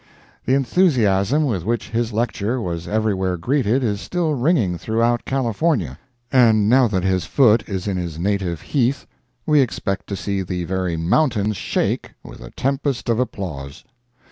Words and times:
The 0.47 0.55
enthusiasm 0.55 1.45
with 1.45 1.63
which 1.63 1.89
his 1.91 2.11
lecture 2.11 2.59
was 2.59 2.87
everywhere 2.87 3.37
greeted 3.37 3.83
is 3.83 4.01
still 4.01 4.33
ringing 4.33 4.79
throughout 4.79 5.25
California, 5.25 5.99
and 6.31 6.67
now 6.67 6.87
that 6.87 7.03
his 7.03 7.25
foot 7.25 7.69
is 7.69 7.87
in 7.87 7.97
his 7.97 8.17
native 8.17 8.61
heath, 8.61 9.05
we 9.45 9.59
expect 9.61 10.07
to 10.07 10.15
see 10.15 10.41
the 10.41 10.63
very 10.63 10.97
mountains 10.97 11.55
shake 11.55 12.13
with 12.23 12.41
a 12.41 12.49
tempest 12.49 13.09
of 13.09 13.19
applause. 13.19 13.83